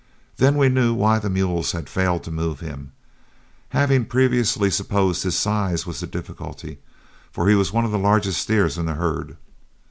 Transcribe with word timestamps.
Then 0.37 0.57
we 0.57 0.67
knew 0.67 0.95
why 0.95 1.19
the 1.19 1.29
mules 1.29 1.73
had 1.73 1.87
failed 1.87 2.23
to 2.23 2.31
move 2.31 2.59
him, 2.59 2.91
having 3.69 4.05
previously 4.05 4.71
supposed 4.71 5.21
his 5.21 5.37
size 5.37 5.85
was 5.85 5.99
the 5.99 6.07
difficulty, 6.07 6.79
for 7.31 7.47
he 7.47 7.53
was 7.53 7.71
one 7.71 7.85
of 7.85 7.91
the 7.91 7.99
largest 7.99 8.41
steers 8.41 8.79
in 8.79 8.87
the 8.87 8.95
herd. 8.95 9.37